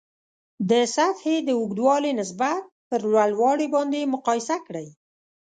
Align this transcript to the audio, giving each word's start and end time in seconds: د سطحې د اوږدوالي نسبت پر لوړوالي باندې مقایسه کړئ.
د 0.69 0.71
سطحې 0.95 1.35
د 1.47 1.49
اوږدوالي 1.59 2.11
نسبت 2.19 2.61
پر 2.89 3.01
لوړوالي 3.11 3.67
باندې 3.75 4.11
مقایسه 4.13 4.55
کړئ. 4.65 4.87